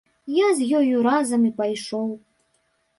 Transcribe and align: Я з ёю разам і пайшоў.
Я 0.37 0.47
з 0.59 0.69
ёю 0.79 0.95
разам 1.09 1.47
і 1.51 1.55
пайшоў. 1.63 2.07